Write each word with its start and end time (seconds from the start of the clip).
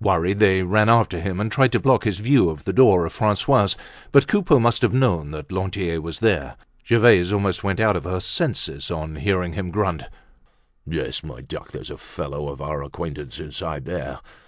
Worried, 0.00 0.40
they 0.40 0.64
ran 0.64 0.88
after 0.88 1.20
him 1.20 1.38
and 1.38 1.52
tried 1.52 1.70
to 1.70 1.78
block 1.78 2.02
his 2.02 2.18
view 2.18 2.48
of 2.50 2.64
the 2.64 2.72
door 2.72 3.06
of 3.06 3.12
Francois's. 3.12 3.76
But 4.10 4.26
Coupeau 4.26 4.58
must 4.58 4.82
have 4.82 4.92
known 4.92 5.30
that 5.30 5.52
Lantier 5.52 6.00
was 6.00 6.18
there. 6.18 6.56
Gervaise 6.84 7.30
almost 7.32 7.62
went 7.62 7.78
out 7.78 7.94
of 7.94 8.02
her 8.02 8.18
senses 8.18 8.90
on 8.90 9.14
hearing 9.14 9.52
him 9.52 9.70
grunt: 9.70 10.02
"Yes, 10.84 11.22
my 11.22 11.42
duck, 11.42 11.70
there's 11.70 11.90
a 11.90 11.92
young 11.92 11.98
fellow 11.98 12.48
of 12.48 12.60
our 12.60 12.82
acquaintance 12.82 13.38
inside 13.38 13.84
there! 13.84 14.18